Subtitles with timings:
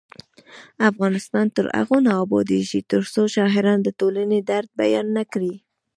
[0.89, 5.53] افغانستان تر هغو نه ابادیږي، ترڅو شاعران د ټولنې درد بیان نکړي.